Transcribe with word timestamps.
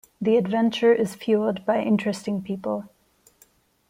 The 0.19 0.35
adventure 0.35 0.91
is 0.91 1.13
fueled 1.13 1.63
by 1.63 1.83
interesting 1.83 2.41
people. 2.41 2.89